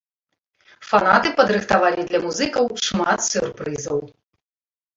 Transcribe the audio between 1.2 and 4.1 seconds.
падрыхтавалі для музыкаў шмат сюрпрызаў.